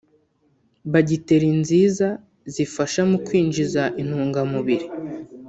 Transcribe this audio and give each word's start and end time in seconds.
Bagiteri 0.91 1.47
nziza 1.61 2.07
zifasha 2.53 3.01
mu 3.09 3.17
kwinjiza 3.25 3.81
intungamubiri 4.01 4.85